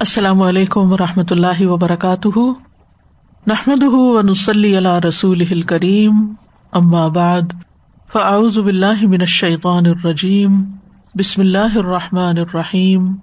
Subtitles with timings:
[0.00, 2.38] السلام علیکم و رحمۃ اللہ وبرکاتہ۔
[3.46, 6.34] نحمد ونسلی علیہ رسول کریم
[7.08, 7.42] بعد،
[8.12, 10.64] فاعوذ باللہ من الشیطان الرجیم۔
[11.14, 13.14] بسم اللہ الرحمٰن الرحیم۔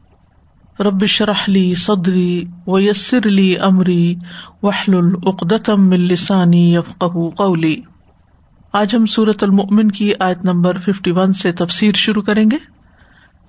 [0.80, 4.16] ربش رحلی صدری ویسر علی عمری
[4.64, 7.06] وحل العقدم السانی یفق
[7.36, 7.82] قولی۔
[8.74, 12.58] آج ہم صورت المؤمن کی آیت نمبر ففٹی ون سے تفسیر شروع کریں گے۔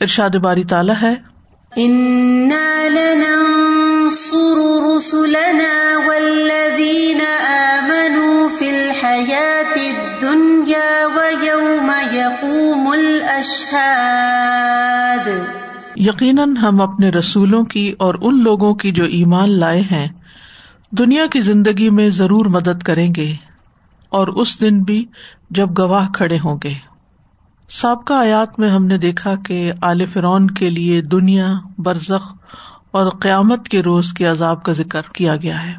[0.01, 1.34] ارشاد باری تعالیٰ ہے
[15.97, 20.09] یقیناً ہم اپنے رسولوں کی اور ان لوگوں کی جو ایمان لائے ہیں،
[20.91, 23.33] دنیا کی زندگی میں ضرور مدد کریں گے
[24.11, 25.07] اور اس دن بھی
[25.51, 26.94] جب گواہ کھڑے ہوں گے۔
[27.69, 32.35] سابقہ آیات میں ہم نے دیکھا کہ آل فرون کے لیے دنیا، برزخ
[32.91, 35.75] اور قیامت کے روز کے عذاب کا ذکر کیا گیا ہے۔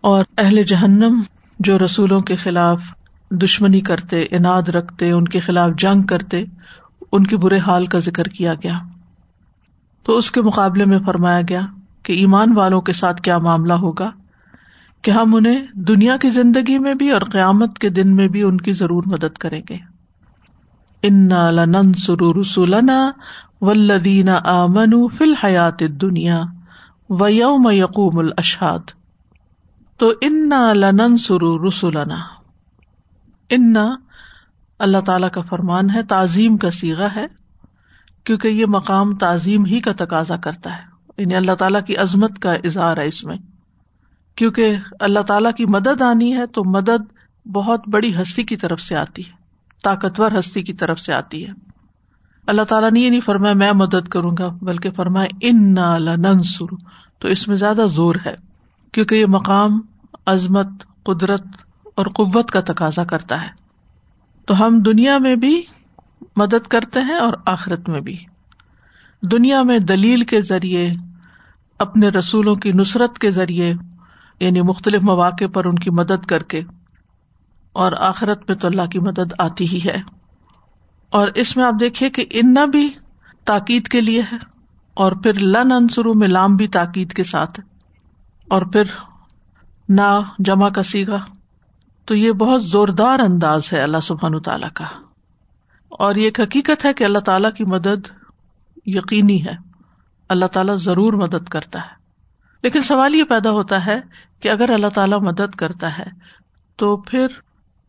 [0.00, 1.22] اور اہل جہنم
[1.58, 2.82] جو رسولوں کے خلاف
[3.30, 6.44] دشمنی کرتے، اناد رکھتے، ان کے خلاف جنگ کرتے،
[7.12, 8.78] ان کے برے حال کا ذکر کیا گیا۔
[10.02, 11.60] تو اس کے مقابلے میں فرمایا گیا
[12.02, 14.10] کہ ایمان والوں کے ساتھ کیا معاملہ ہوگا؟
[15.02, 18.56] کہ ہم انہیں دنیا کی زندگی میں بھی اور قیامت کے دن میں بھی ان
[18.56, 19.91] کی ضرور مدد کریں گے۔
[21.02, 23.10] ان سرو رسولنا
[23.60, 26.42] ولدین آمن فل حیات دنیا
[27.10, 28.90] و یوم یقوم الشاد
[29.96, 32.16] تو ان لنن سرو رسولنا
[33.50, 33.74] ان
[34.78, 37.26] اللہ تعالی کا فرمان ہے، تعظیم کا سیگا ہے،
[38.24, 40.82] کیونکہ یہ مقام تعظیم ہی کا تقاضا کرتا ہے۔
[41.18, 43.36] یعنی اللہ تعالیٰ کی عظمت کا اظہار ہے اس میں۔
[44.34, 47.12] کیونکہ اللہ تعالیٰ کی مدد آنی ہے تو مدد
[47.48, 49.41] بہت بڑی ہستی کی طرف سے آتی ہے۔
[49.82, 51.52] طاقتور ہستی کی طرف سے آتی ہے۔
[52.46, 55.74] اللہ تعالیٰ نے یہ نہیں فرمایا میں مدد کروں گا، بلکہ فرمائے ان
[56.18, 56.74] ننسر
[57.18, 58.34] تو اس میں زیادہ زور ہے،
[58.92, 59.80] کیونکہ یہ مقام،
[60.26, 60.66] عظمت،
[61.02, 61.42] قدرت
[61.94, 63.48] اور قوت کا تقاضا کرتا ہے۔
[64.46, 65.62] تو ہم دنیا میں بھی
[66.36, 68.16] مدد کرتے ہیں اور آخرت میں بھی۔
[69.22, 70.90] دنیا میں دلیل کے ذریعے،
[71.78, 73.74] اپنے رسولوں کی نصرت کے ذریعے
[74.40, 76.60] یعنی مختلف مواقع پر ان کی مدد کر کے
[77.72, 80.02] اور آخرت میں تو اللہ کی مدد آتی ہی ہے۔
[81.10, 82.88] اور اس میں آپ دیکھیے کہ ان بھی
[83.44, 84.36] تاکید کے لیے ہے
[84.94, 87.60] اور پھر لن انسرو میں لام بھی تاکید کے ساتھ۔
[88.48, 88.82] اور پھر
[89.88, 91.18] نہ جمع کسی گا
[92.04, 94.84] تو یہ بہت زوردار انداز ہے اللہ سبحان تعالی کا۔
[95.88, 98.08] اور یہ ایک حقیقت ہے کہ اللہ تعالیٰ کی مدد
[98.86, 99.56] یقینی ہے۔
[100.28, 102.02] اللہ تعالیٰ ضرور مدد کرتا ہے۔
[102.62, 104.00] لیکن سوال یہ پیدا ہوتا ہے
[104.40, 106.04] کہ اگر اللہ تعالیٰ مدد کرتا ہے
[106.76, 107.26] تو پھر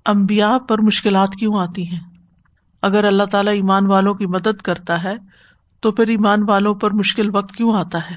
[0.06, 2.00] امبیا پر مشکلات کیوں آتی ہیں؟
[2.82, 5.14] اگر اللہ تعالیٰ ایمان والوں کی مدد کرتا ہے،
[5.80, 8.16] تو پھر ایمان والوں پر مشکل وقت کیوں آتا ہے؟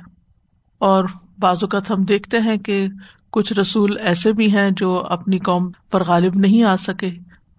[0.79, 1.05] اور
[1.39, 2.87] بعض اوقات ہم دیکھتے ہیں کہ
[3.31, 7.11] کچھ رسول ایسے بھی ہیں جو اپنی قوم پر غالب نہیں آ سکے،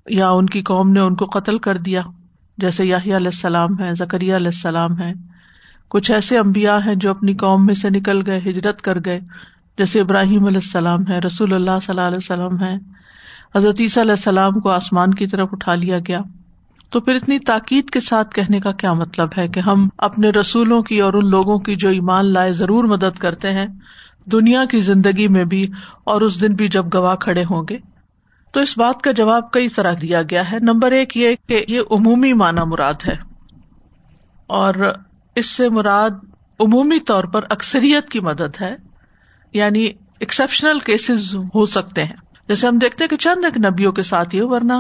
[0.09, 2.01] یا ان کی قوم نے ان کو قتل کر دیا۔
[2.57, 5.13] جیسے یاہی علیہ السلام ہے زکریہ علیہ السلام ہے
[5.87, 9.19] کچھ ایسے امبیا ہیں جو اپنی قوم میں سے نکل گئے، ہجرت کر گئے۔
[9.77, 12.75] جیسے ابراہیم علیہ السلام ہے رسول اللہ صلی اللہ علیہ وسلم ہے
[13.55, 16.19] حضرت عیسیٰ علیہ السلام کو آسمان کی طرف اٹھا لیا گیا۔
[16.89, 20.81] تو پھر اتنی تاکید کے ساتھ کہنے کا کیا مطلب ہے کہ ہم اپنے رسولوں
[20.81, 23.67] کی اور ان لوگوں کی جو ایمان لائے ضرور مدد کرتے ہیں،
[24.25, 25.67] دنیا کی زندگی میں بھی
[26.03, 27.77] اور اس دن بھی جب گواہ کھڑے ہوں گے؟
[28.51, 31.81] تو اس بات کا جواب کئی طرح دیا گیا ہے۔ نمبر ایک یہ کہ یہ
[31.91, 33.15] عمومی معنی مراد ہے۔
[34.47, 34.73] اور
[35.35, 36.09] اس سے مراد
[36.59, 38.75] عمومی طور پر اکثریت کی مدد ہے
[39.53, 39.85] یعنی
[40.19, 44.41] ایکسپشنل کیسز ہو سکتے ہیں۔ جیسے ہم دیکھتے کہ چند ایک نبیوں کے ساتھ یہ
[44.41, 44.73] ورنہ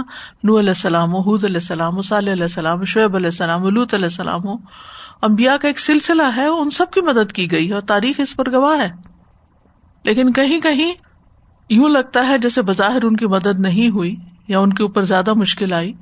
[0.43, 4.05] نو علیہ السلام ہو حد علیہ السلام صلی علیہ السلام شعیب علیہ السلام لوت علیہ
[4.05, 4.53] السلام ہو
[5.21, 8.35] امبیا کا ایک سلسلہ ہے، ان سب کی مدد کی گئی ہے اور تاریخ اس
[8.35, 8.89] پر گواہ ہے۔
[10.03, 10.93] لیکن کہیں کہیں
[11.69, 14.15] یوں لگتا ہے جیسے بظاہر ان کی مدد نہیں ہوئی
[14.47, 15.93] یا ان کے اوپر زیادہ مشکل آئی،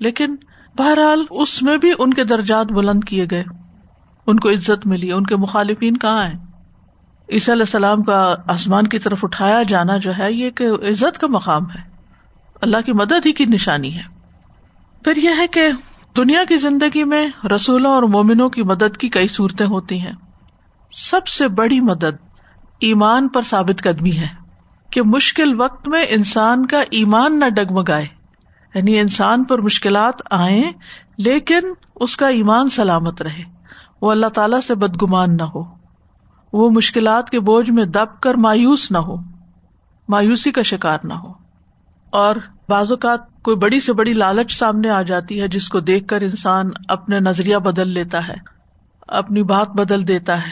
[0.00, 0.36] لیکن
[0.78, 3.44] بہرحال اس میں بھی ان کے درجات بلند کیے گئے۔
[4.26, 6.53] ان کو عزت ملی، ان کے مخالفین کہاں ہیں؟
[7.32, 11.26] عیسی علیہ السلام کا آسمان کی طرف اٹھایا جانا جو ہے یہ ایک عزت کا
[11.26, 11.80] مقام ہے۔
[12.60, 14.02] اللہ کی مدد ہی کی نشانی ہے۔
[15.04, 15.68] پھر یہ ہے کہ
[16.16, 20.12] دنیا کی زندگی میں رسولوں اور مومنوں کی مدد کی کئی صورتیں ہوتی ہیں۔
[20.92, 22.16] سب سے بڑی مدد
[22.80, 24.26] ایمان پر ثابت قدمی ہے
[24.90, 28.06] کہ مشکل وقت میں انسان کا ایمان نہ ڈگمگائے۔
[28.74, 30.72] یعنی انسان پر مشکلات آئیں
[31.18, 31.60] لیکن
[31.94, 33.42] اس کا ایمان سلامت رہے۔
[34.02, 35.73] وہ اللہ تعالی سے بدگمان نہ ہو۔
[36.54, 39.16] وہ مشکلات کے بوجھ میں دب کر مایوس نہ ہو،
[40.08, 41.32] مایوسی کا شکار نہ ہو۔
[42.10, 42.36] اور
[42.68, 46.20] بعض اوقات کوئی بڑی سے بڑی لالچ سامنے آ جاتی ہے جس کو دیکھ کر
[46.20, 48.34] انسان اپنے نظریہ بدل لیتا ہے،
[49.08, 50.50] اپنی بات بدل دیتا ہے۔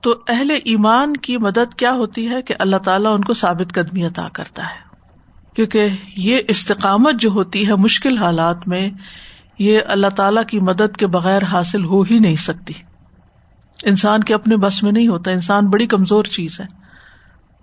[0.00, 4.06] تو اہل ایمان کی مدد کیا ہوتی ہے کہ اللہ تعالیٰ ان کو ثابت قدمی
[4.06, 4.96] عطا کرتا ہے؟
[5.54, 8.90] کیونکہ یہ استقامت جو ہوتی ہے مشکل حالات میں،
[9.58, 12.74] یہ اللہ تعالی کی مدد کے بغیر حاصل ہو ہی نہیں سکتی۔
[13.82, 16.66] انسان کے اپنے بس میں نہیں ہوتا، انسان بڑی کمزور چیز ہے۔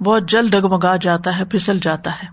[0.04, 2.28] بہت جلد ڈگمگا جاتا ہے، پھسل جاتا ہے۔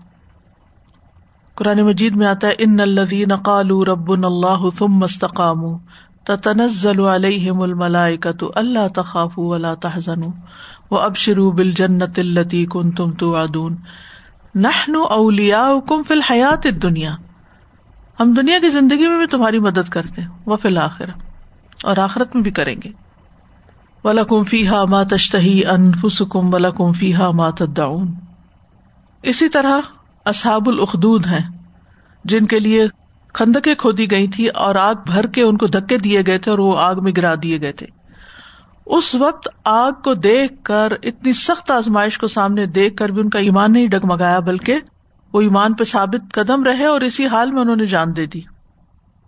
[1.55, 5.77] قرآن مجید میں آتا ہے، ان الدین قالو رب اللہ ثم مستقام
[6.23, 10.31] تنزل علیہم الملائکۃ اللہ تخاف ولا تحزنوا
[10.91, 13.75] وابشروا بالجنۃ التي كنتم توعدون۔
[14.55, 17.15] نحن اولیاؤکم فی الحیات الدنیا۔
[18.19, 21.05] ہم دنیا کی زندگی میں بھی تمہاری مدد کرتے ہیں وہ فی الآخر
[21.83, 23.02] اور آخرت میں بھی کریں گے۔
[24.03, 25.13] ولا کم فی ہا مات
[25.45, 27.61] انفسکم ولا کم فی ہا مات
[29.23, 29.79] اسی طرح
[30.25, 31.47] اصحاب الخدود ہیں،
[32.25, 32.87] جن کے لیے
[33.33, 36.59] کھندکیں کھودی گئی تھی اور آگ بھر کے ان کو دھکے دیے گئے تھے اور
[36.59, 37.87] وہ آگ میں گرا دیے گئے تھے۔
[38.85, 43.29] اس وقت آگ کو دیکھ کر، اتنی سخت آزمائش کو سامنے دیکھ کر بھی ان
[43.29, 44.79] کا ایمان نہیں ڈگمگایا، بلکہ
[45.33, 48.41] وہ ایمان پہ ثابت قدم رہے اور اسی حال میں انہوں نے جان دے دی۔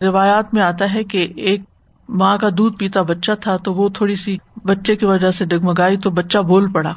[0.01, 1.61] روایات میں آتا ہے کہ ایک
[2.09, 5.97] ماں کا دودھ پیتا بچہ تھا تو وہ تھوڑی سی بچے کی وجہ سے ڈگمگائی
[5.97, 6.93] تو بچہ بول پڑا۔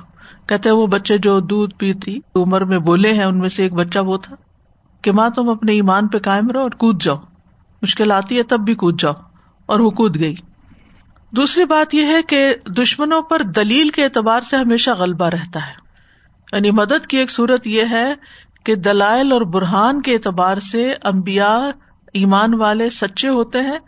[0.46, 3.98] کہتے وہ بچے جو دودھ پیتی عمر میں بولے ہیں، ان میں سے ایک بچہ
[3.98, 4.36] وہ تھا
[5.02, 7.16] کہ ماں تم اپنے ایمان پہ کائم رہو اور کود جاؤ۔
[7.82, 9.12] مشکل آتی ہے تب بھی کود جاؤ۔
[9.66, 10.34] اور وہ کود گئی۔
[11.30, 15.72] دوسری بات یہ ہے کہ دشمنوں پر دلیل کے اعتبار سے ہمیشہ غلبہ رہتا ہے۔
[16.52, 18.12] یعنی مدد کی ایک صورت یہ ہے
[18.64, 21.60] کہ دلائل اور برہان کے اعتبار سے امبیا
[22.12, 23.78] ایمان والے سچے ہوتے ہیں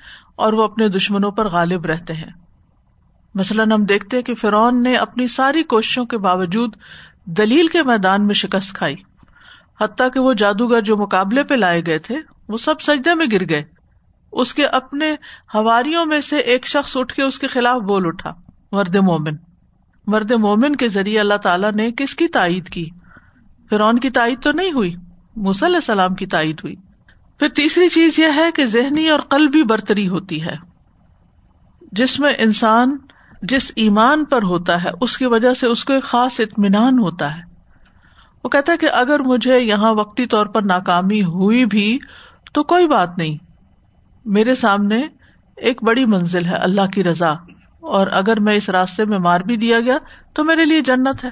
[0.40, 2.30] اور وہ اپنے دشمنوں پر غالب رہتے ہیں۔
[3.34, 6.76] مثلاً ہم دیکھتے کہ فرعون نے اپنی ساری کوششوں کے باوجود
[7.24, 8.94] دلیل کے میدان میں شکست کھائی۔
[9.80, 13.48] حتیٰ کہ وہ جادوگر جو مقابلے پہ لائے گئے تھے، وہ سب سجدے میں گر
[13.48, 13.62] گئے۔
[14.32, 15.12] اس کے اپنے
[15.54, 18.34] ہواریوں میں سے ایک شخص اٹھ کے اس کے خلاف بول اٹھا،
[18.72, 19.36] مرد مومن۔
[20.06, 22.90] مرد مومن کے ذریعے اللہ تعالیٰ نے کس کی تائید کی؟
[23.70, 24.94] فرعون کی تائید تو نہیں ہوئی
[25.36, 26.74] علیہ السلام کی تائید ہوئی۔
[27.40, 30.56] پھر تیسری چیز یہ ہے کہ ذہنی اور قلبی برتری ہوتی ہے۔
[31.92, 32.96] جس میں انسان
[33.42, 37.36] جس ایمان پر ہوتا ہے، اس کی وجہ سے اس کو ایک خاص اطمینان ہوتا
[37.36, 37.42] ہے۔
[38.44, 41.98] وہ کہتا ہے کہ اگر مجھے یہاں وقتی طور پر ناکامی ہوئی بھی
[42.52, 43.38] تو کوئی بات نہیں۔
[44.24, 45.06] میرے سامنے
[45.56, 47.32] ایک بڑی منزل ہے، اللہ کی رضا۔
[47.80, 49.98] اور اگر میں اس راستے میں مار بھی دیا گیا
[50.32, 51.30] تو میرے لیے جنت ہے۔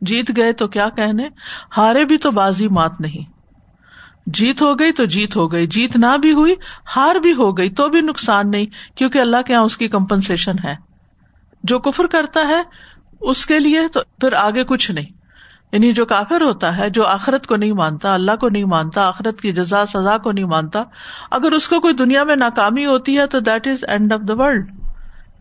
[0.00, 1.28] جیت گئے تو کیا کہنے؟
[1.76, 3.31] ہارے بھی تو بازی مات نہیں۔
[4.26, 6.54] جیت ہو گئی تو جیت ہو گئی، جیت نہ بھی ہوئی،
[6.96, 10.52] ہار بھی ہو گئی، تو بھی نقصان نہیں، کیونکہ اللہ کے یہاں اس کی کمپنسیشن
[10.64, 10.74] ہے۔
[11.62, 12.62] جو کفر کرتا ہے،
[13.20, 15.06] اس کے لیے تو پھر آگے کچھ نہیں۔
[15.72, 19.40] یعنی جو کافر ہوتا ہے، جو آخرت کو نہیں مانتا، اللہ کو نہیں مانتا، آخرت
[19.40, 20.82] کی جزا، سزا کو نہیں مانتا،
[21.30, 24.34] اگر اس کو کوئی دنیا میں ناکامی ہوتی ہے تو that is end of the
[24.34, 24.70] world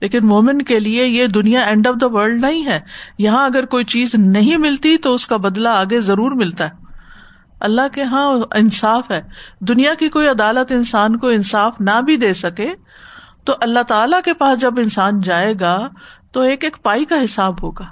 [0.02, 2.80] لیکن مومن کے لیے یہ دنیا اینڈ آف دا ورلڈ نہیں ہے۔
[3.18, 6.81] یہاں اگر کوئی چیز نہیں ملتی تو اس کا بدلا آگے ضرور ملتا ہے۔
[7.62, 9.22] اللہ کے یہاں انصاف ہے۔
[9.60, 12.70] دنیا کی کوئی عدالت انسان کو انصاف نہ بھی دے سکے،
[13.46, 15.80] تو اللہ تعالی کے پاس جب انسان جائے گا،
[16.32, 17.86] تو ایک ایک پائی کا حساب ہوگا۔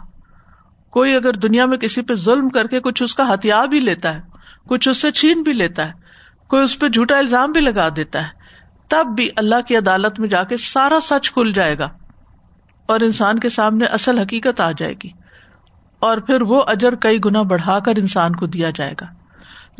[0.90, 4.14] کوئی اگر دنیا میں کسی پہ ظلم کر کے کچھ اس کا ہتھیار بھی لیتا
[4.16, 4.22] ہے،
[4.70, 5.94] کچھ اس سے چھین بھی لیتا ہے،
[6.48, 8.28] کوئی اس پہ جھوٹا الزام بھی لگا دیتا ہے،
[8.88, 11.90] تب بھی اللہ کی عدالت میں جا کے سارا سچ کھل جائے گا۔
[12.86, 15.10] اور انسان کے سامنے اصل حقیقت آ جائے گی۔
[16.00, 19.19] اور پھر وہ اجر کئی گنا بڑھا کر انسان کو دیا جائے گا۔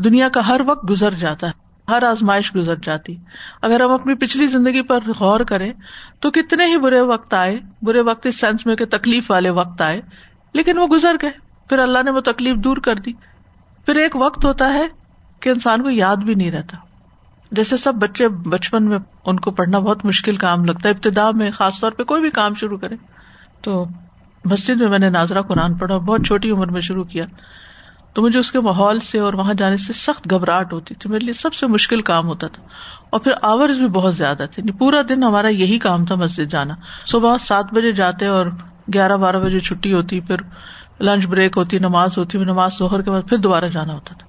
[0.04, 1.52] دنیا کا ہر وقت گزر جاتا ہے،
[1.92, 3.16] ہر آزمائش گزر جاتی۔
[3.62, 5.74] اگر ہم اپنی پچھلی زندگی پر غور کریں
[6.20, 9.82] تو کتنے ہی برے وقت آئے، برے وقت اس سینس میں کہ تکلیف والے وقت
[9.82, 10.02] آئے،
[10.54, 11.32] لیکن وہ گزر گئے۔
[11.70, 13.14] پھر اللہ نے وہ تکلیف دور کر دی۔
[13.86, 14.88] پھر ایک وقت ہوتا ہے
[15.40, 16.78] کہ انسان کو یاد بھی نہیں رہتا۔
[17.52, 21.52] جیسے سب بچے بچپن میں ان کو پڑھنا بہت مشکل کام لگتا ہے، ابتدا میں
[21.52, 22.96] خاص طور پہ کوئی بھی کام شروع کرے۔
[23.62, 23.86] تو
[24.46, 27.26] مسجد میں میں نے ناظرہ قرآن پڑھا، بہت چھوٹی عمر میں شروع کیا۔
[28.20, 31.26] تو مجھے اس کے ماحول سے اور وہاں جانے سے سخت گھبراہٹ ہوتی تھی۔ میرے
[31.26, 32.64] لیے سب سے مشکل کام ہوتا تھا۔
[33.10, 36.52] اور پھر آورز بھی بہت زیادہ تھے۔ یعنی پورا دن ہمارا یہی کام تھا مسجد
[36.52, 38.46] جانا۔ صبح سات بجے جاتے اور
[38.94, 40.36] گیارہ بارہ بجے چھٹی ہوتی، پھر
[41.04, 44.28] لنچ بریک ہوتی، نماز ہوتی نماز ظہر کے بعد پھر دوبارہ جانا ہوتا تھا۔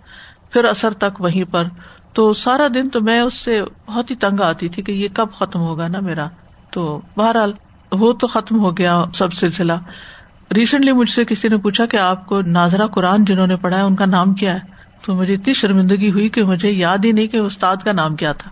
[0.51, 1.65] پھر اثر تک وہیں پر۔
[2.13, 5.33] تو سارا دن تو میں اس سے بہت ہی تنگ آتی تھی کہ یہ کب
[5.33, 6.29] ختم ہوگا نا میرا۔
[6.71, 7.53] تو بہرحال
[7.93, 9.73] وہ تو ختم ہو گیا سب سلسلہ۔
[10.57, 13.83] ریسنٹلی مجھ سے کسی نے پوچھا کہ آپ کو ناظرہ قرآن جنہوں نے پڑھا ہے
[13.83, 14.59] ان کا نام کیا ہے؟
[15.05, 18.33] تو مجھے اتنی شرمندگی ہوئی کہ مجھے یاد ہی نہیں کہ استاد کا نام کیا
[18.33, 18.51] تھا۔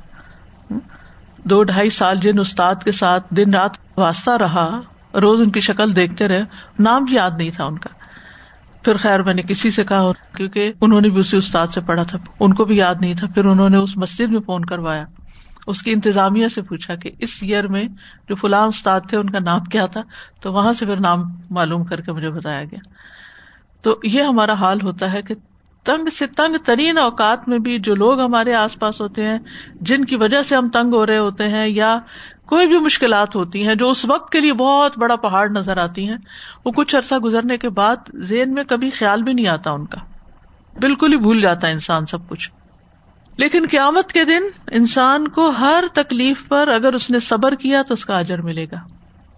[1.45, 4.81] دو ڈھائی سال جن استاد کے ساتھ دن رات واسطہ رہا،
[5.15, 6.43] روز ان کی شکل دیکھتے رہے،
[6.79, 7.89] نام بھی یاد نہیں تھا ان کا۔
[8.85, 12.03] پھر خیر میں نے کسی سے کہا، کیونکہ انہوں نے بھی اسی استاد سے پڑھا
[12.03, 15.05] تھا، ان کو بھی یاد نہیں تھا۔ پھر انہوں نے اس مسجد میں فون کروایا۔
[15.69, 17.85] اس کی انتظامیہ سے پوچھا کہ اس ایئر میں
[18.29, 20.03] جو فلاں استاد تھے، ان کا نام کیا تھا؟
[20.41, 22.79] تو وہاں سے پھر نام معلوم کر کے مجھے بتایا گیا۔
[23.83, 25.35] تو یہ ہمارا حال ہوتا ہے کہ
[25.85, 29.39] تنگ سے تنگ ترین اوقات میں بھی جو لوگ ہمارے آس پاس ہوتے ہیں،
[29.81, 31.99] جن کی وجہ سے ہم تنگ ہو رہے ہوتے ہیں یا
[32.47, 36.09] کوئی بھی مشکلات ہوتی ہیں، جو اس وقت کے لیے بہت بڑا پہاڑ نظر آتی
[36.09, 36.17] ہیں،
[36.65, 39.99] وہ کچھ عرصہ گزرنے کے بعد زین میں کبھی خیال بھی نہیں آتا ان کا۔
[40.81, 42.51] بالکل ہی بھول جاتا ہے انسان سب کچھ۔
[43.39, 47.95] لیکن قیامت کے دن انسان کو ہر تکلیف پر اگر اس نے صبر کیا تو
[47.95, 48.77] اس کا اجر ملے گا۔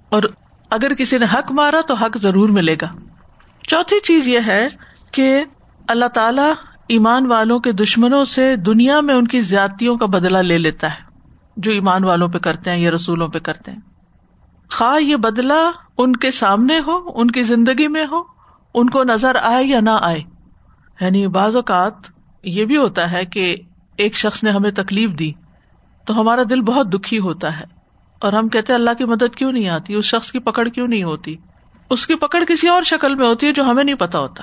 [0.08, 0.22] اور
[0.70, 2.86] اگر کسی نے حق مارا تو حق ضرور ملے گا۔
[3.62, 4.68] چوتھی چیز یہ ہے
[5.12, 5.44] کہ
[5.88, 6.52] اللہ تعالی
[6.88, 11.10] ایمان والوں کے دشمنوں سے دنیا میں ان کی زیادتیوں کا بدلا لے لیتا ہے۔
[11.56, 13.80] جو ایمان والوں پہ کرتے ہیں یا رسولوں پہ کرتے ہیں۔
[14.70, 18.22] خواہ یہ بدلا ان کے سامنے ہو، ان کی زندگی میں ہو،
[18.74, 20.20] ان کو نظر آئے یا نہ آئے۔
[21.00, 21.92] یعنی بعض اوقات
[22.42, 23.56] یہ بھی ہوتا ہے کہ
[24.00, 25.32] ایک شخص نے ہمیں تکلیف دی،
[26.04, 27.64] تو ہمارا دل بہت دکھی ہوتا ہے۔
[28.18, 31.02] اور ہم کہتے اللہ کی مدد کیوں نہیں آتی؟ اس شخص کی پکڑ کیوں نہیں
[31.02, 31.36] ہوتی؟
[31.90, 34.42] اس کی پکڑ کسی اور شکل میں ہوتی ہے جو ہمیں نہیں پتا ہوتا۔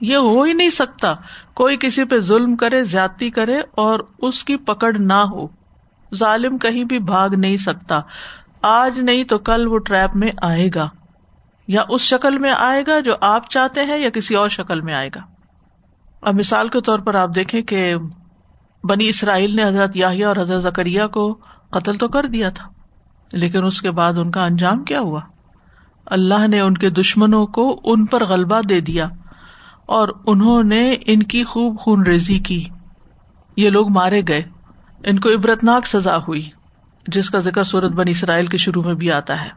[0.00, 1.12] یہ ہو ہی نہیں سکتا۔
[1.54, 5.46] کوئی کسی پہ ظلم کرے، زیادتی کرے اور اس کی پکڑ نہ ہو۔
[6.14, 8.00] ظالم کہیں بھی بھاگ نہیں سکتا۔
[8.62, 10.88] آج نہیں تو کل وہ ٹریپ میں آئے گا۔
[11.68, 14.94] یا اس شکل میں آئے گا جو آپ چاہتے ہیں یا کسی اور شکل میں
[14.94, 15.20] آئے گا۔
[16.22, 17.94] اب مثال کے طور پر آپ دیکھیں کہ
[18.88, 21.38] بنی اسرائیل نے حضرت یاہیا اور حضرت زکریہ کو
[21.70, 22.68] قتل تو کر دیا تھا،
[23.32, 25.20] لیکن اس کے بعد ان کا انجام کیا ہوا؟
[26.06, 29.08] اللہ نے ان کے دشمنوں کو ان پر غلبہ دے دیا
[29.86, 32.64] اور انہوں نے ان کی خوب خون ریزی کی۔
[33.56, 34.42] یہ لوگ مارے گئے۔
[35.04, 36.48] ان کو عبرتناک سزا ہوئی،
[37.06, 39.48] جس کا ذکر صورت بنی اسرائیل کے شروع میں بھی آتا ہے۔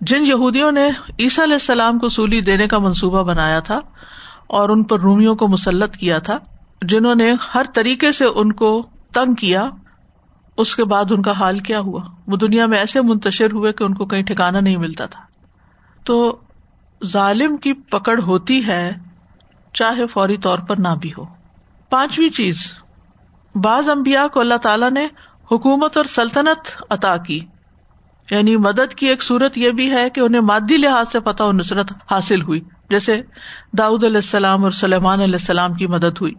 [0.00, 3.80] جن یہودیوں نے عیسیٰ علیہ السلام کو سولی دینے کا منصوبہ بنایا تھا
[4.46, 6.38] اور ان پر رومیوں کو مسلط کیا تھا
[6.82, 9.64] جنہوں نے ہر طریقے سے ان کو تنگ کیا،
[10.56, 13.84] اس کے بعد ان کا حال کیا ہوا؟ وہ دنیا میں ایسے منتشر ہوئے کہ
[13.84, 15.20] ان کو کہیں ٹھکانا نہیں ملتا تھا۔
[16.04, 16.38] تو
[17.06, 18.92] ظالم کی پکڑ ہوتی ہے،
[19.74, 21.24] چاہے فوری طور پر نہ بھی ہو۔
[21.90, 22.74] پانچویں چیز،
[23.54, 25.08] بعض امبیا کو اللہ تعالی نے
[25.52, 27.40] حکومت اور سلطنت عطا کی۔
[28.30, 31.54] یعنی مدد کی ایک صورت یہ بھی ہے کہ انہیں مادی لحاظ سے پتہ اور
[31.54, 33.22] نصرت حاصل ہوئی، جیسے
[33.78, 36.34] داؤد علیہ السلام اور سلیمان علیہ السلام کی مدد ہوئی۔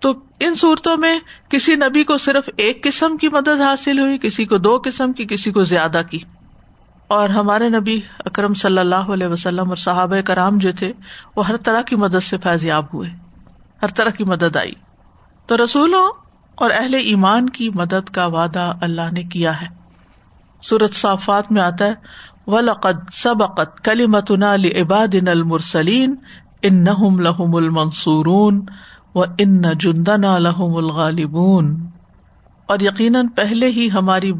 [0.00, 4.44] تو ان صورتوں میں کسی نبی کو صرف ایک قسم کی مدد حاصل ہوئی، کسی
[4.44, 6.18] کو دو قسم کی، کسی کو زیادہ کی۔
[7.08, 10.92] اور ہمارے نبی اکرم صلی اللہ علیہ وسلم اور صحاب کرام جو تھے،
[11.36, 13.10] وہ ہر طرح کی مدد سے فیضیاب ہوئے،
[13.82, 14.72] ہر طرح کی مدد آئی۔
[15.46, 16.12] تو رسولوں
[16.54, 19.66] اور اہل ایمان کی مدد کا وعدہ اللہ نے کیا ہے۔
[20.62, 21.94] سورت صافات میں آتا ہے،
[22.46, 26.14] ولقد سبقت کلی متنا عباد المرسلین
[26.62, 28.64] ان نہ لہم المنصورون۔
[29.16, 31.86] وہ ان جندن الحم الغالبون۔
[32.66, 34.32] اور یقیناً پہلے ہی ہماری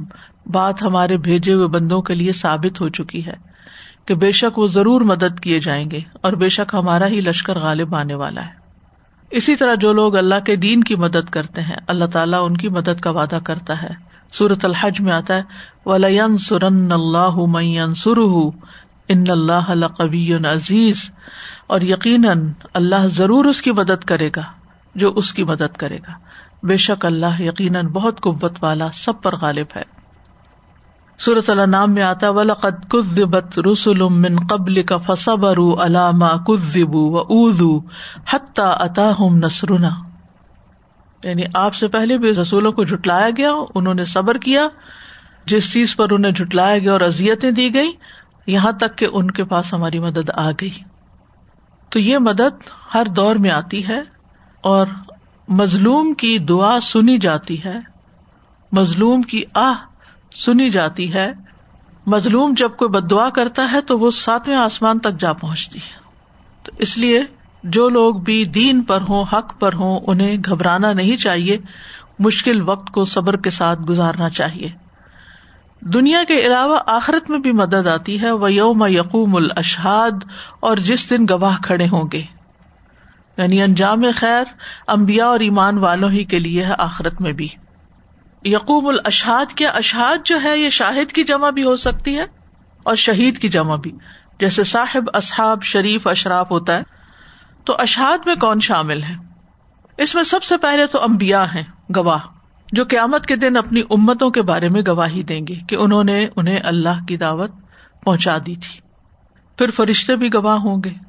[0.46, 3.34] بات ہمارے بھیجے ہوئے بندوں کے لیے ثابت ہو چکی ہے
[4.04, 7.58] کہ بے شک وہ ضرور مدد کیے جائیں گے اور بے شک ہمارا ہی لشکر
[7.58, 8.50] غالب آنے والا ہے۔
[9.30, 12.68] اسی طرح جو لوگ اللہ کے دین کی مدد کرتے ہیں، اللہ تعالیٰ ان کی
[12.68, 13.90] مدد کا وعدہ کرتا ہے۔
[14.32, 15.42] سورت الحج میں آتا ہے
[15.86, 18.18] ولین سرن اللہ سر
[19.08, 21.10] ان اللہ قبی عزیز
[21.66, 24.42] اور یقیناً اللہ ضرور اس کی مدد کرے گا۔
[24.96, 26.12] جو اس کی مدد کرے گا۔
[26.62, 29.82] بے شک اللہ یقیناً بہت قوت والا سب پر غالب ہے۔
[31.18, 37.22] صورت اللہ نام میں آتا ولقد کذبت رسول من قبل کا فصبر علامہ کذبو و
[37.28, 37.80] اردو
[38.30, 39.90] حتیٰ اتاہم نسرنا
[41.24, 44.68] یعنی آپ سے پہلے بھی رسولوں کو جھٹلایا گیا، انہوں نے صبر کیا۔
[45.44, 47.92] جس چیز پر انہیں جھٹلایا گیا اور ازیتیں دی گئی
[48.46, 50.70] یہاں تک کہ ان کے پاس ہماری مدد آ گئی۔
[51.88, 52.62] تو یہ مدد
[52.94, 54.15] ہر دور میں آتی ہے۔
[54.60, 54.86] اور
[55.48, 57.78] مظلوم کی دعا سنی جاتی ہے۔
[58.72, 59.74] مظلوم کی آہ
[60.34, 61.32] سنی جاتی ہے۔
[62.06, 65.98] مظلوم جب کوئی بد دعا کرتا ہے تو وہ ساتویں آسمان تک جا پہنچتی ہے۔
[66.62, 67.22] تو اس لیے
[67.64, 71.58] جو لوگ بھی دین پر ہوں، حق پر ہوں، انہیں گھبرانا نہیں چاہیے۔
[72.18, 74.70] مشکل وقت کو صبر کے ساتھ گزارنا چاہیے۔
[75.80, 80.24] دنیا کے علاوہ آخرت میں بھی مدد آتی ہے۔ وہ یوم یقوم الاشہاد
[80.60, 82.22] اور جس دن گواہ کھڑے ہوں گے۔
[83.36, 84.44] یعنی انجام خیر
[84.86, 87.48] امبیا اور ایمان والوں ہی کے لیے ہے آخرت میں بھی۔
[88.44, 92.24] یقوم الاشہاد، کیا اشہاد جو ہے یہ شاہد کی جمع بھی ہو سکتی ہے؟
[92.84, 93.92] اور شہید کی جمع بھی۔
[94.40, 96.82] جیسے صاحب اصحاب شریف اشراف ہوتا ہے،
[97.64, 99.14] تو اشہاد میں کون شامل ہے؟
[99.96, 101.62] اس میں سب سے پہلے تو امبیا ہیں،
[101.96, 102.18] گواہ،
[102.72, 106.28] جو قیامت کے دن اپنی امتوں کے بارے میں گواہی دیں گے کہ انہوں نے
[106.36, 107.50] انہیں اللہ کی دعوت
[108.04, 108.80] پہنچا دی تھی۔
[109.58, 111.05] پھر فرشتے بھی گواہ ہوں گے۔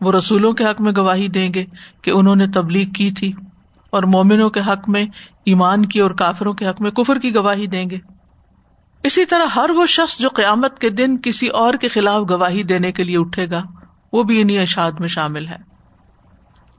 [0.00, 1.64] وہ رسولوں کے حق میں گواہی دیں گے
[2.02, 3.32] کہ انہوں نے تبلیغ کی تھی
[3.90, 5.04] اور مومنوں کے حق میں،
[5.44, 7.98] ایمان کی اور کافروں کے حق میں کفر کی گواہی دیں گے۔
[9.04, 12.92] اسی طرح ہر وہ شخص جو قیامت کے دن کسی اور کے خلاف گواہی دینے
[12.92, 13.62] کے لیے اٹھے گا،
[14.12, 15.76] وہ بھی انہیں اشاد میں شامل ہے۔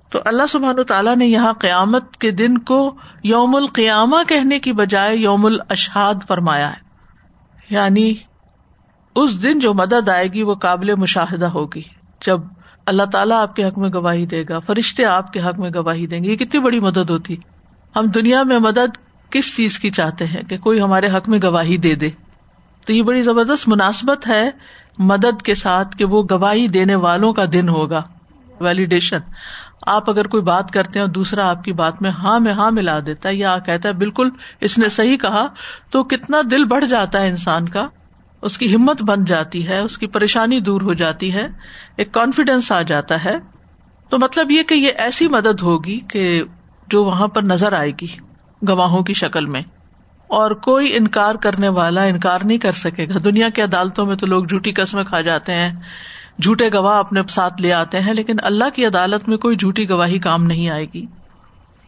[0.09, 5.15] تو اللہ سبحان تعالیٰ نے یہاں قیامت کے دن کو یوم القیامہ کہنے کی بجائے
[5.15, 6.81] یوم الاشہاد فرمایا ہے۔
[7.69, 8.13] یعنی
[9.15, 11.81] اس دن جو مدد آئے گی وہ قابل مشاہدہ ہوگی۔
[12.25, 12.39] جب
[12.87, 16.07] اللہ تعالیٰ آپ کے حق میں گواہی دے گا، فرشتے آپ کے حق میں گواہی
[16.07, 17.35] دیں گے۔ یہ کتنی بڑی مدد ہوتی۔
[17.95, 18.97] ہم دنیا میں مدد
[19.29, 22.09] کس چیز کی چاہتے ہیں کہ کوئی ہمارے حق میں گواہی دے دے؟
[22.85, 24.49] تو یہ بڑی زبردست مناسبت ہے
[24.97, 28.03] مدد کے ساتھ کہ وہ گواہی دینے والوں کا دن ہوگا۔
[28.59, 29.17] ویلیڈیشن
[29.87, 32.71] آپ اگر کوئی بات کرتے ہیں اور دوسرا آپ کی بات میں ہاں میں ہاں
[32.71, 34.29] ملا دیتا ہے یا کہتا ہے، بالکل
[34.61, 35.47] اس نے صحیح کہا،
[35.89, 37.87] تو کتنا دل بڑھ جاتا ہے انسان کا۔
[38.41, 41.47] اس کی ہمت بن جاتی ہے، اس کی پریشانی دور ہو جاتی ہے،
[41.97, 43.35] ایک کانفیڈینس آ جاتا ہے۔
[44.09, 46.43] تو مطلب یہ کہ یہ ایسی مدد ہوگی کہ
[46.87, 48.07] جو وہاں پر نظر آئے گی
[48.67, 49.61] گواہوں کی شکل میں۔
[50.27, 54.25] اور کوئی انکار کرنے والا انکار نہیں کر سکے گا۔ دنیا کی عدالتوں میں تو
[54.25, 55.73] لوگ جھوٹی قسمیں کھا جاتے ہیں۔
[56.41, 60.19] جھوٹے گواہ اپنے ساتھ لے آتے ہیں، لیکن اللہ کی عدالت میں کوئی جھوٹی گواہی
[60.19, 61.05] کام نہیں آئے گی۔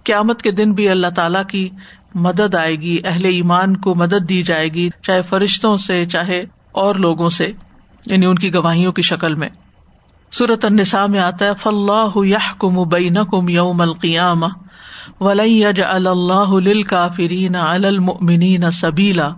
[0.03, 1.69] قیامت کے دن بھی اللہ تعالی کی
[2.15, 6.39] مدد آئے گی، اہل ایمان کو مدد دی جائے گی، چاہے فرشتوں سے، چاہے
[6.71, 7.51] اور لوگوں سے
[8.05, 9.49] یعنی ان کی گواہیوں کی شکل میں۔
[10.31, 14.43] صورت النساء میں آتا ہے فلاح یح کم بین کم یوم القیام
[15.19, 19.29] ولی اللہ کافرین المؤمنین سبیلا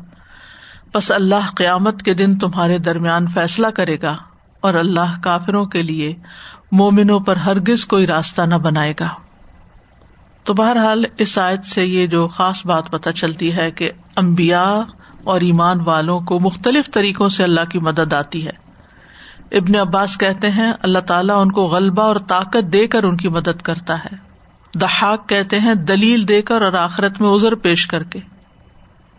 [0.93, 4.17] بس اللہ قیامت کے دن تمہارے درمیان فیصلہ کرے گا
[4.59, 6.15] اور اللہ کافروں کے لیے
[6.71, 9.07] مومنوں پر ہرگز کوئی راستہ نہ بنائے گا۔
[10.43, 14.81] تو بہرحال اس آیت سے یہ جو خاص بات پتہ چلتی ہے کہ امبیا
[15.23, 18.61] اور ایمان والوں کو مختلف طریقوں سے اللہ کی مدد آتی ہے۔
[19.51, 23.29] ابن عباس کہتے ہیں، اللہ تعالیٰ ان کو غلبہ اور طاقت دے کر ان کی
[23.29, 24.15] مدد کرتا ہے۔
[24.79, 28.19] دہاق کہتے ہیں، دلیل دے کر اور آخرت میں ازر پیش کر کے۔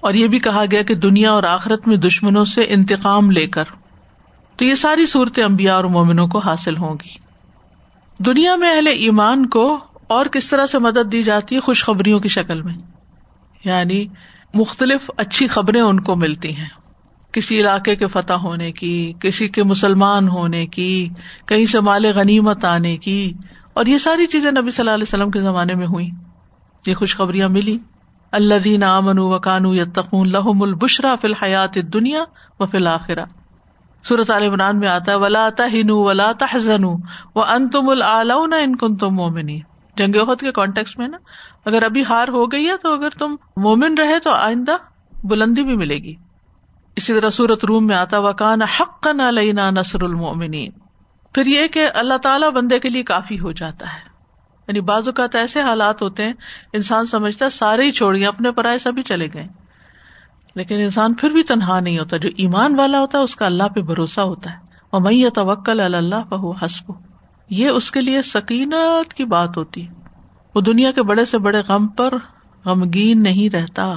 [0.01, 3.65] اور یہ بھی کہا گیا کہ دنیا اور آخرت میں دشمنوں سے انتقام لے کر۔
[4.57, 7.15] تو یہ ساری صورتیں امبیا اور مومنوں کو حاصل ہوں گی۔
[8.19, 9.79] دنیا میں اہل ایمان کو
[10.13, 12.75] اور کس طرح سے مدد دی جاتی ہے خوشخبریوں کی شکل میں؟
[13.65, 14.07] یعنی
[14.55, 16.69] مختلف اچھی خبریں ان کو ملتی ہیں۔
[17.33, 21.09] کسی علاقے کے فتح ہونے کی، کسی کے مسلمان ہونے کی،
[21.47, 23.33] کہیں سے مال غنیمت آنے کی۔
[23.73, 26.11] اور یہ ساری چیزیں نبی صلی اللہ علیہ وسلم کے زمانے میں ہوئی
[26.87, 27.79] یہ خوشخبریاں ملی۔
[28.33, 32.25] اللہ دین امن و کانو یتقون لہم البشرا فی الحیات دنیا
[32.61, 33.25] و فی الآخرہ
[34.09, 36.85] صورت عال عمران میں آتا ہے، ولا تہن ولا تحزن
[37.35, 39.61] و ان تم العلون ان کن تم مومنی
[39.97, 41.17] جنگ عہد کے کانٹیکس میں نا،
[41.65, 44.77] اگر ابھی ہار ہو گئی ہے تو اگر تم مومن رہے تو آئندہ
[45.25, 46.15] بلندی بھی ملے گی۔
[46.97, 50.71] اسی طرح سورت روم میں آتا وکان حق نہ لینا نسر المومنین
[51.35, 54.01] پھر یہ کہ اللہ تعالیٰ بندے کے لیے کافی ہو جاتا ہے۔
[54.69, 56.33] یعنی بعض اوقات ایسے حالات ہوتے ہیں،
[56.73, 59.47] انسان سمجھتا ہے سارے ہی چھوڑ گئے، اپنے پرائے سبھی چلے گئے۔
[60.55, 63.69] لیکن انسان پھر بھی تنہا نہیں ہوتا، جو ایمان والا ہوتا ہے، اس کا اللہ
[63.75, 64.57] پہ بھروسہ ہوتا ہے۔
[64.91, 67.12] اور میں توکل اللہ بہ حسب
[67.53, 69.87] یہ اس کے لیے سکینت کی بات ہوتی۔
[70.55, 72.15] وہ دنیا کے بڑے سے بڑے غم پر
[72.65, 73.95] غمگین نہیں رہتا۔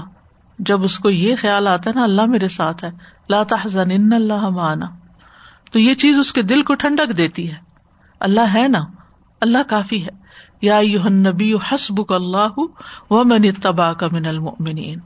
[0.59, 2.89] جب اس کو یہ خیال آتا ہے نا، اللہ میرے ساتھ ہے۔
[3.29, 4.85] لاتا ان اللہ مانا
[5.71, 7.55] تو یہ چیز اس کے دل کو ٹھنڈک دیتی ہے۔
[8.19, 8.83] اللہ ہے نا۔
[9.41, 10.09] اللہ کافی ہے۔
[10.61, 12.59] یا نبی حسب اللہ
[13.09, 14.99] و من تبا کا من المنین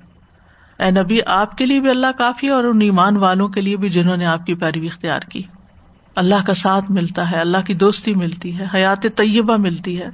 [0.80, 3.78] اے نبی، آپ کے لیے بھی اللہ کافی ہے اور ان ایمان والوں کے لیے
[3.78, 5.44] بھی جنہوں نے آپ کی پیروی اختیار کی۔
[6.20, 10.10] اللہ کا ساتھ ملتا ہے، اللہ کی دوستی ملتی ہے، حیات طیبہ ملتی ہے،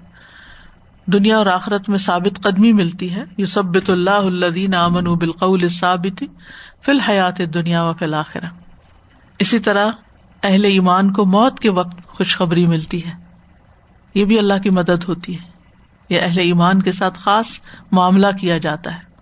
[1.05, 6.23] دنیا اور آخرت میں ثابت قدمی ملتی ہے۔ یو سب اللہ الدین امن بالقول ثابت
[6.85, 8.45] فی الحیات دنیا و فی الآخرہ
[9.39, 9.91] اسی طرح
[10.43, 13.11] اہل ایمان کو موت کے وقت خوشخبری ملتی ہے۔
[14.13, 15.43] یہ بھی اللہ کی مدد ہوتی ہے۔
[16.09, 17.59] یہ اہل ایمان کے ساتھ خاص
[17.91, 19.14] معاملہ کیا جاتا ہے۔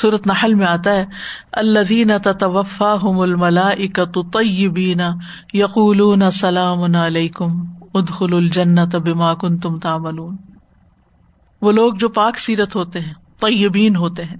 [0.00, 1.04] صورت نحل میں آتا ہے
[1.52, 5.00] اللہ تفا ہم الملا اکتبین
[5.54, 10.18] یقول سلام علیکم ادخل الجنت بما کن تم تامل
[11.62, 14.36] وہ لوگ جو پاک سیرت ہوتے ہیں، طیبین ہوتے ہیں۔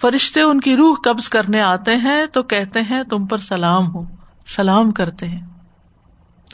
[0.00, 4.02] فرشتے ان کی روح قبض کرنے آتے ہیں تو کہتے ہیں، تم پر سلام ہو،
[4.46, 5.46] سلام کرتے ہیں۔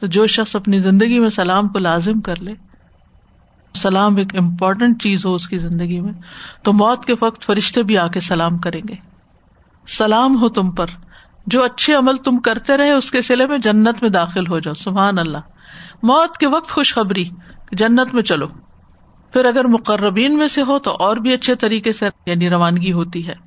[0.00, 2.54] تو جو شخص اپنی زندگی میں سلام کو لازم کر لے
[3.76, 6.12] سلام ایک امپورٹنٹ چیز ہو اس کی زندگی میں،
[6.62, 8.94] تو موت کے وقت فرشتے بھی آ کے سلام کریں گے۔
[9.88, 10.86] سلام ہو تم پر۔
[11.46, 14.74] جو اچھے عمل تم کرتے رہے، اس کے سلے میں جنت میں داخل ہو جاؤ۔
[14.74, 15.38] سبحان اللہ۔
[16.02, 17.24] موت کے وقت خوشخبری،
[17.72, 18.46] جنت میں چلو۔
[19.32, 23.28] پھر اگر مقربین میں سے ہو، تو اور بھی اچھے طریقے سے یعنی روانگی ہوتی
[23.28, 23.46] ہے۔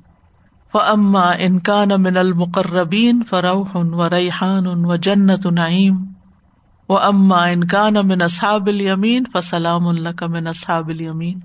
[0.74, 6.04] اما انکان من المقربین فروح و ریحان و جنت نعیم
[6.90, 11.40] وہ اما انکان من اصحاب الیمین فسلام اللہ کا من اصحاب الیمین۔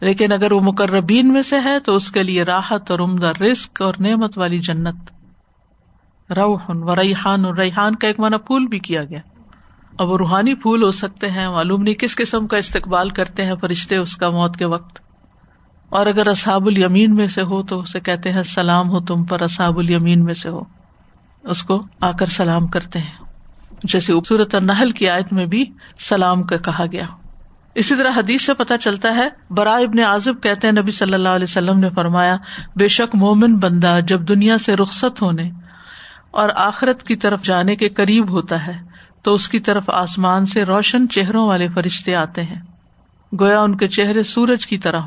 [0.00, 3.82] لیکن اگر وہ مقربین میں سے ہے تو اس کے لیے راحت اور عمدہ رسک
[3.82, 4.96] اور نعمت والی جنت۔
[6.32, 9.18] روحن و ریحان، اور ریحان کا ایک مانا پھول بھی کیا گیا۔
[9.98, 13.54] اب وہ روحانی پھول ہو سکتے ہیں، معلوم نہیں کس قسم کا استقبال کرتے ہیں
[13.60, 15.00] فرشتے اس کا موت کے وقت۔
[15.88, 19.42] اور اگر اصحاب الیمین میں سے ہو تو اسے کہتے ہیں سلام ہو تم پر،
[19.42, 20.62] اصحاب الیمین میں سے ہو۔
[21.42, 23.21] اس کو آ کر سلام کرتے ہیں۔
[23.84, 25.64] جیسے خوبصورت نحل کی آیت میں بھی
[25.98, 27.06] سلام کا کہا گیا۔
[27.74, 31.28] اسی طرح حدیث سے پتہ چلتا ہے برائے ابن عازب کہتے ہیں، نبی صلی اللہ
[31.28, 32.36] علیہ وسلم نے فرمایا،
[32.76, 35.50] بے شک مومن بندہ جب دنیا سے رخصت ہونے
[36.30, 38.72] اور آخرت کی طرف جانے کے قریب ہوتا ہے،
[39.22, 42.60] تو اس کی طرف آسمان سے روشن چہروں والے فرشتے آتے ہیں۔
[43.40, 45.00] گویا ان کے چہرے سورج کی طرح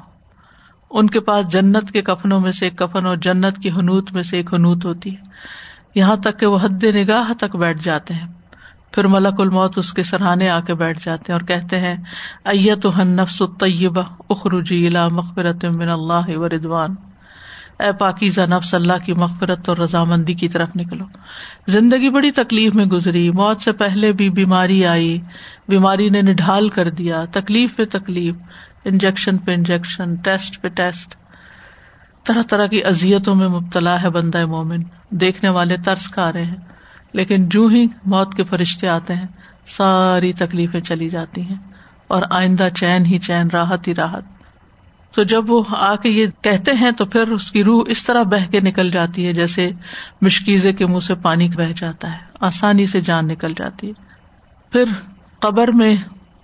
[0.89, 4.23] ان کے پاس جنت کے کفنوں میں سے ایک کفن اور جنت کی حنوت میں
[4.23, 5.21] سے ایک حنوت ہوتی ہے۔
[5.95, 8.34] یہاں تک کہ وہ حد نگاہ تک بیٹھ جاتے ہیں۔
[8.95, 11.95] پھر ملک الموت اس کے سرحانے آ کے بیٹھ جاتے ہیں اور کہتے ہیں
[12.45, 16.95] ایت نفس طیبہ اخروجی الا مغفرت من اللہ و ردوان
[17.79, 21.05] اے پاکیزہ نفس، اللہ کی مغفرت اور رضامندی کی طرف نکلو۔
[21.67, 25.21] زندگی بڑی تکلیف میں گزری، موت سے پہلے بھی بیماری آئی،
[25.67, 28.35] بیماری نے نڈھال کر دیا، تکلیف پہ تکلیف،
[28.85, 31.15] انجیکشن پہ انجیکشن، ٹیسٹ پہ ٹیسٹ۔
[32.23, 36.74] طرح طرح کی ازیتوں میں مبتلا ہے بندہ مومن۔ دیکھنے والے ترس کھا رہے ہیں۔
[37.15, 39.27] لیکن جو ہی موت کے فرشتے آتے ہیں،
[39.65, 41.55] ساری تکلیفیں چلی جاتی ہیں
[42.07, 44.23] اور آئندہ چین ہی چین، راحت ہی راحت۔
[45.15, 48.23] تو جب وہ آ کے یہ کہتے ہیں تو پھر اس کی روح اس طرح
[48.23, 49.71] بہ کے نکل جاتی ہے جیسے
[50.21, 53.93] مشکیزے کے منہ سے پانی بہ جاتا ہے، آسانی سے جان نکل جاتی ہے۔
[54.71, 54.83] پھر
[55.39, 55.95] قبر میں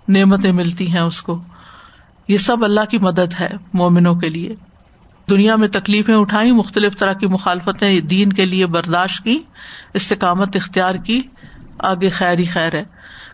[0.08, 1.42] نعمتیں ملتی ہیں اس کو۔
[2.28, 4.54] یہ سب اللہ کی مدد ہے مومنوں کے لیے۔
[5.30, 9.38] دنیا میں تکلیفیں اٹھائی مختلف طرح کی مخالفتیں دین کے لیے برداشت کی،
[9.94, 11.20] استقامت اختیار کی،
[11.78, 12.84] آگے خیر ہی خیر ہے۔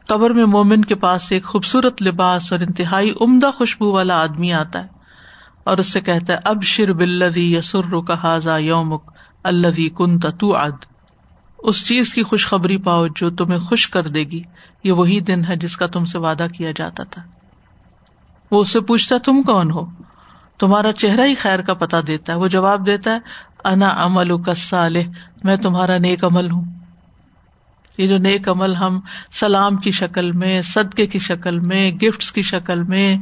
[0.06, 4.82] قبر میں مومن کے پاس ایک خوبصورت لباس اور انتہائی عمدہ خوشبو والا آدمی آتا
[4.82, 4.86] ہے
[5.64, 9.10] اور اس سے کہتا ہے اب شر بلدی یسر کا حاضا یومک
[9.44, 10.84] اللہ کن اد
[11.58, 14.42] اس چیز کی خوشخبری پاؤ جو تمہیں خوش کر دے گی۔
[14.84, 17.22] یہ وہی دن ہے جس کا تم سے وعدہ کیا جاتا تھا۔
[18.50, 19.86] وہ اس سے پوچھتا تم کون ہو؟
[20.58, 23.18] تمہارا چہرہ ہی خیر کا پتا دیتا ہے، وہ جواب دیتا ہے،
[23.64, 25.10] انا عمل کا صالح
[25.44, 26.64] میں تمہارا نیک عمل ہوں۔
[27.98, 29.00] یہ جو نیک عمل ہم
[29.32, 33.16] سلام کی شکل میں، صدقے کی شکل میں گفٹ کی شکل میں،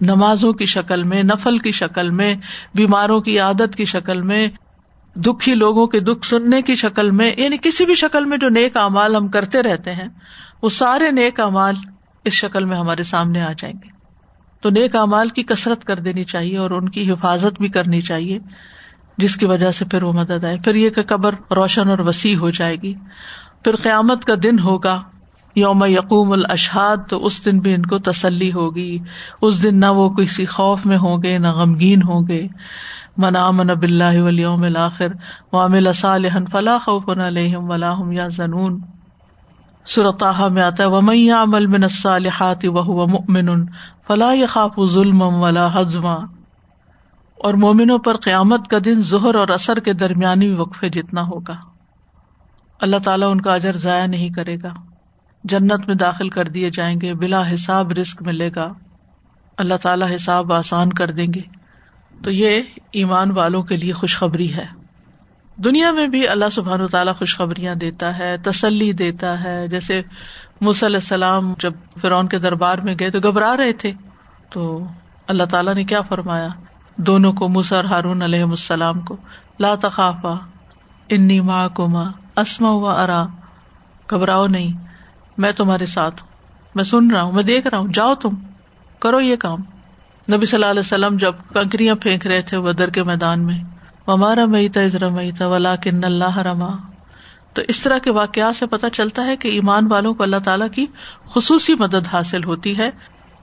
[0.00, 2.34] نمازوں کی شکل میں، نفل کی شکل میں،
[2.74, 4.48] بیماروں کی عادت کی شکل میں،
[5.14, 8.76] دکھی لوگوں کے دکھ سننے کی شکل میں یعنی کسی بھی شکل میں جو نیک
[8.76, 10.08] امال ہم کرتے رہتے ہیں،
[10.62, 11.74] وہ سارے نیک امال
[12.24, 13.95] اس شکل میں ہمارے سامنے آ جائیں گے۔
[14.60, 18.38] تو نیک امال کی کسرت کر دینی چاہیے اور ان کی حفاظت بھی کرنی چاہیے،
[19.18, 22.36] جس کی وجہ سے پھر وہ مدد آئے۔ پھر یہ کہ قبر روشن اور وسیع
[22.36, 22.94] ہو جائے گی۔
[23.64, 25.02] پھر قیامت کا دن ہوگا۔
[25.56, 28.98] یوم یقوم الاشہاد، تو اس دن بھی ان کو تسلی ہوگی۔
[29.42, 32.48] اس دن نہ وہ کسی خوف میں ہوں گے، نہ غمگین ہوں گے۔
[33.16, 35.06] منا من بلّہ ولیوم الآخر
[35.52, 38.80] وامل صالح فلاح خوف علیہم ولاحم یا زنون
[39.86, 43.66] سرطاح میں آتا ہے، ومن عمل من الصالحات وهو مؤمن
[44.06, 46.14] فلا يخاف ظلم ولا حزما۔
[47.36, 51.54] اور مومنوں پر قیامت کا دن ظہر اور اثر کے درمیانی وقفے جتنا ہوگا۔
[52.80, 54.74] اللہ تعالیٰ ان کا اجر ضائع نہیں کرے گا۔
[55.44, 58.72] جنت میں داخل کر دیے جائیں گے، بلا حساب رسک ملے گا۔
[59.58, 61.40] اللہ تعالیٰ حساب آسان کر دیں گے۔
[62.22, 64.85] تو یہ ایمان والوں کے لیے خوشخبری ہے۔
[65.56, 70.02] دنیا میں بھی اللہ سبحان و تعالیٰ خوشخبریاں دیتا ہے، تسلی دیتا ہے۔ جیسے
[70.60, 73.92] علیہ السلام جب فرعون کے دربار میں گئے تو گھبرا رہے تھے۔
[74.50, 74.84] تو
[75.28, 76.48] اللہ تعالیٰ نے کیا فرمایا؟
[76.96, 79.16] دونوں کو اور ہارون علیہ السلام کو،
[79.60, 80.34] لا تخافا،
[81.08, 83.26] انی ماں کو ماں اسما ہوا ارا۔
[84.10, 84.86] گھبراؤ نہیں،
[85.38, 86.28] میں تمہارے ساتھ ہوں۔
[86.74, 88.30] میں سن رہا ہوں، میں دیکھ رہا ہوں۔ جاؤ تم،
[88.98, 89.58] کرو یہ کام۔
[90.32, 93.75] نبی صلی اللہ علیہ وسلم جب کنکریاں پھینک رہے تھے ودر کے میدان میں
[94.08, 96.76] ہمارا مئی تھا ازرا مئی تھا ولا کن اللہ رما
[97.52, 100.70] تو اس طرح کے واقعات سے پتہ چلتا ہے کہ ایمان والوں کو اللہ تعالیٰ
[100.74, 100.86] کی
[101.30, 102.90] خصوصی مدد حاصل ہوتی ہے،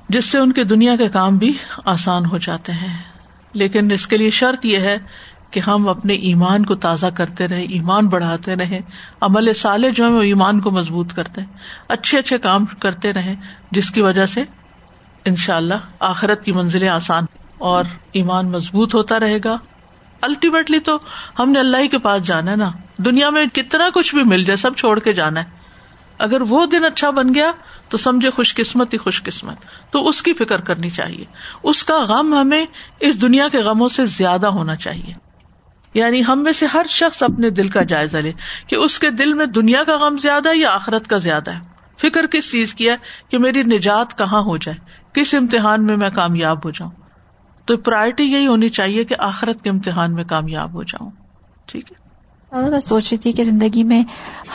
[0.10, 1.54] جس سے ان کے دنیا کے کام بھی
[1.86, 3.04] آسان ہو جاتے ہیں۔
[3.54, 4.97] لیکن اس کے لیے شرط یہ ہے
[5.52, 8.82] کہ ہم اپنے ایمان کو تازہ کرتے رہے ایمان بڑھاتے رہے
[9.21, 11.47] عمل سالے جو ہے وہ ایمان کو مضبوط کرتے ہیں۔
[11.88, 13.36] اچھے اچھے کام کرتے رہے
[13.71, 14.43] جس کی وجہ سے
[15.26, 17.26] ان شاء اللہ آخرت کی منزلیں آسان
[17.58, 19.58] اور ایمان مضبوط ہوتا رہے گا۔
[20.23, 20.97] الٹیمیٹلی تو
[21.39, 24.43] ہم نے اللہ ہی کے پاس جانا ہے نا۔ دنیا میں کتنا کچھ بھی مل
[24.43, 25.63] جائے، سب چھوڑ کے جانا ہے۔
[26.17, 27.51] اگر وہ دن اچھا بن گیا
[27.89, 29.57] تو سمجھے خوش قسمت ہی خوش قسمت۔
[29.91, 31.25] تو اس کی فکر کرنی چاہیے۔
[31.63, 32.65] اس کا غم ہمیں
[32.99, 35.13] اس دنیا کے غموں سے زیادہ ہونا چاہیے۔
[35.93, 38.31] یعنی ہم میں سے ہر شخص اپنے دل کا جائزہ لے
[38.67, 41.59] کہ اس کے دل میں دنیا کا غم زیادہ ہے یا آخرت کا زیادہ ہے۔
[41.97, 42.95] فکر کس چیز کی ہے
[43.29, 44.77] کہ میری نجات کہاں ہو جائے؟
[45.13, 46.91] کس امتحان میں میں کامیاب ہو جاؤں؟
[47.65, 51.12] تو پرائرٹی یہی ہونی چاہیے کہ آخرت کے امتحان میں کامیاب ہو جاؤں۔
[51.65, 52.04] ٹھیک ہے؟
[52.69, 54.04] میں سوچ رہی تھی کہ زندگی میں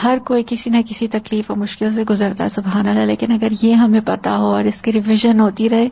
[0.03, 3.47] ہر کوئی کسی نہ کسی تکلیف اور مشکل سے گزرتا ہے، سبحان اللہ، لیکن اگر
[3.61, 5.89] یہ ہمیں پتا ہو اور اس کی ریویژن ہوتی رہے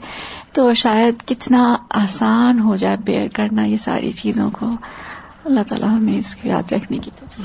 [0.52, 4.76] تو شاید کتنا آسان ہو جائے بیئر کرنا یہ ساری چیزوں کو۔
[5.46, 7.42] اللہ تعالیٰ ہمیں اس کو یاد رکھنے کی تو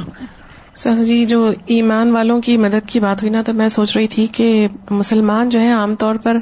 [0.74, 4.06] سر جی جو ایمان والوں کی مدد کی بات ہوئی نا، تو میں سوچ رہی
[4.06, 6.37] تھی کہ مسلمان جو ہے عام طور پر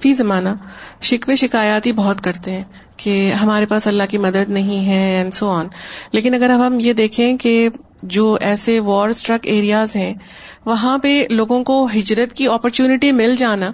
[0.00, 0.48] فی زمانہ
[1.02, 2.62] شکوے شکایات ہی بہت کرتے ہیں
[2.96, 5.68] کہ ہمارے پاس اللہ کی مدد نہیں ہے اینڈ سو آن
[6.12, 7.68] لیکن اگر اب ہم یہ دیکھیں کہ
[8.02, 10.14] جو ایسے وار اسٹرک ایریاز ہیں،
[10.66, 13.70] وہاں پہ لوگوں کو ہجرت کی اپرچونٹی مل جانا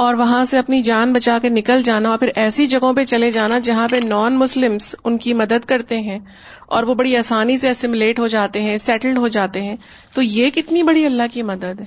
[0.00, 3.32] اور وہاں سے اپنی جان بچا کے نکل جانا اور پھر ایسی جگہوں پہ چلے
[3.32, 6.18] جانا جہاں پہ نان مسلمس ان کی مدد کرتے ہیں
[6.66, 9.76] اور وہ بڑی آسانی سے اسملیٹ ہو جاتے ہیں سیٹلڈ ہو جاتے ہیں۔
[10.14, 11.84] تو یہ کتنی بڑی اللہ کی مدد ہے۔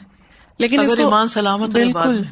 [0.59, 2.23] لیکن اس کو سلامت بالکل۔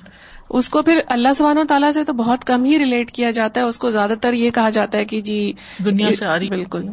[0.49, 3.65] اس کو پھر اللہ سبحانہ تعالیٰ سے تو بہت کم ہی ریلیٹ کیا جاتا ہے۔
[3.65, 5.53] اس کو زیادہ تر یہ کہا جاتا ہے کہ جی
[5.85, 6.83] دنیا سے آ رہی بالکل۔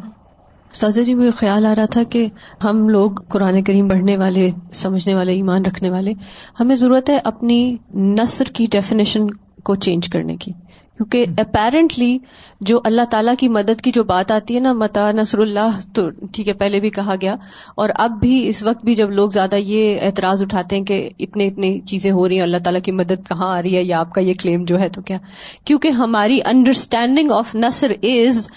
[0.73, 2.27] سازا جی مجھے خیال آ رہا تھا کہ
[2.63, 6.13] ہم لوگ قرآن کریم پڑھنے والے، سمجھنے والے، ایمان رکھنے والے،
[6.59, 9.29] ہمیں ضرورت ہے اپنی نثر کی ڈیفینیشن
[9.63, 10.51] کو چینج کرنے کی۔
[10.97, 12.17] کیونکہ اپیرنٹلی
[12.61, 16.09] جو اللہ تعالیٰ کی مدد کی جو بات آتی ہے نا، متا نصر اللہ تو
[16.09, 17.35] ٹھیک ہے، پہلے بھی کہا گیا۔
[17.75, 21.47] اور اب بھی اس وقت بھی جب لوگ زیادہ یہ اعتراض اٹھاتے ہیں کہ اتنے
[21.47, 24.13] اتنی چیزیں ہو رہی ہیں، اللہ تعالیٰ کی مدد کہاں آ رہی ہے یا آپ
[24.13, 25.17] کا یہ کلیم جو ہے تو کیا؟
[25.65, 28.47] کیونکہ ہماری understanding of Nasr is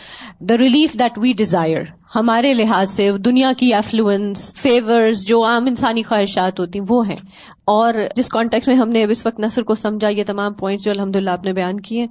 [0.40, 1.82] the relief that we desire
[2.14, 7.16] ہمارے لحاظ سے دنیا کی ایفلوئنس فیورز جو عام انسانی خواہشات ہوتی ہیں وہ ہیں۔
[7.64, 10.84] اور جس کانٹیکس میں ہم نے اب اس وقت نثر کو سمجھا یہ تمام پوائنٹس
[10.84, 12.06] جو الحمد للہ آپ نے بیان کیے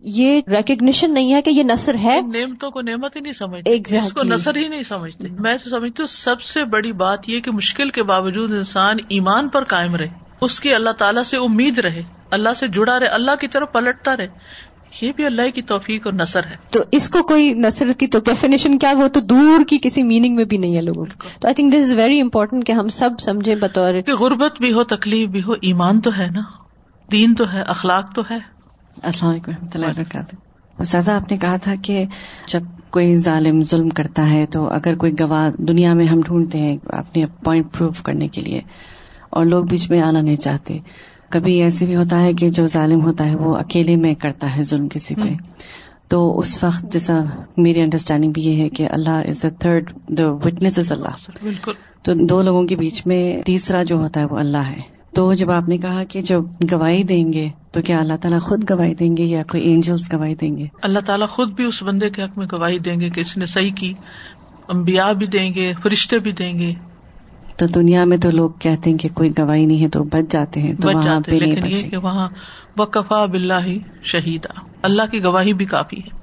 [0.00, 4.12] یہ ریکگنیشن نہیں ہے کہ یہ نثر ہے۔ نعمتوں کو نعمت ہی نہیں سمجھتے۔ اس
[4.12, 7.50] کو نثر ہی نہیں سمجھتے۔ میں تو سمجھتی ہوں سب سے بڑی بات یہ کہ
[7.50, 10.06] مشکل کے باوجود انسان ایمان پر قائم رہے
[10.40, 14.16] اس کی اللہ تعالیٰ سے امید رہے اللہ سے جڑا رہے اللہ کی طرف پلٹتا
[14.16, 14.28] رہے۔
[15.00, 18.18] یہ بھی اللہ کی توفیق اور نثر ہے۔ تو اس کو کوئی نثر کی تو
[18.18, 21.04] ڈیفینیشن کیا وہ تو دور کی کسی میننگ میں بھی نہیں ہے لوگوں
[21.40, 24.72] تو I think this is very important کہ ہم سب سمجھے بطور کہ غربت بھی
[24.72, 26.40] ہو تکلیف بھی ہو ایمان تو ہے نا۔
[27.12, 28.38] دین تو ہے اخلاق تو ہے۔
[29.02, 30.36] السلام علیکم و رحمۃ اللہ وبرکاتہ۔
[30.84, 32.04] سزا آپ نے کہا تھا کہ
[32.46, 36.76] جب کوئی ظالم ظلم کرتا ہے تو اگر کوئی گواہ دنیا میں ہم ڈھونڈتے ہیں
[36.86, 38.60] اپنے پوائنٹ پروف کرنے کے لیے
[39.30, 40.78] اور لوگ بیچ میں آنا نہیں چاہتے۔
[41.32, 44.62] کبھی ایسے بھی ہوتا ہے کہ جو ظالم ہوتا ہے وہ اکیلے میں کرتا ہے
[44.62, 45.28] ظلم کسی پہ۔
[46.08, 47.20] تو اس وقت جیسا
[47.56, 51.72] میری انڈرسٹینڈنگ بھی یہ ہے کہ اللہ از دا تھرڈ دا وٹنس از اللہ بالکل۔
[52.02, 54.80] تو دو لوگوں کے بیچ میں تیسرا جو ہوتا ہے وہ اللہ ہے۔
[55.14, 56.42] تو جب آپ نے کہا کہ جب
[56.72, 60.34] گواہی دیں گے تو کیا اللہ تعالیٰ خود گواہی دیں گے یا کوئی اینجلس گواہی
[60.34, 63.20] دیں گے؟ اللہ تعالیٰ خود بھی اس بندے کے حق میں گواہی دیں گے کہ
[63.20, 63.94] اس نے صحیح کی۔
[64.68, 66.74] امبیا بھی دیں گے فرشتے بھی دیں گے۔
[67.62, 70.60] تو دنیا میں تو لوگ کہتے ہیں کہ کوئی گواہی نہیں ہے تو بچ جاتے
[70.60, 72.28] ہیں تو وہاں پہ نہیں وہاں
[72.76, 74.46] وقفا بلّہ ہی شہید
[74.82, 76.21] اللہ کی گواہی بھی کافی ہے۔